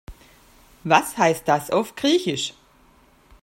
Was 0.83 1.15
heißt 1.15 1.47
das 1.47 1.69
auf 1.69 1.95
Griechisch? 1.95 2.55